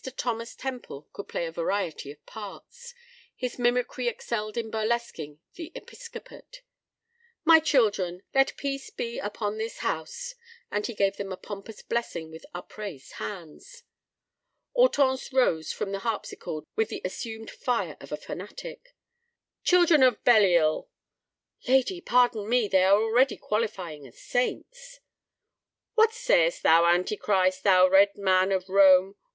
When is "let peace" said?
8.33-8.89